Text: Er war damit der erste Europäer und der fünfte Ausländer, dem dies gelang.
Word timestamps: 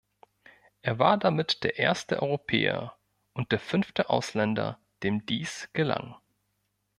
Er 0.81 0.97
war 0.97 1.17
damit 1.19 1.63
der 1.63 1.77
erste 1.77 2.23
Europäer 2.23 2.97
und 3.35 3.51
der 3.51 3.59
fünfte 3.59 4.09
Ausländer, 4.09 4.79
dem 5.03 5.27
dies 5.27 5.69
gelang. 5.73 6.15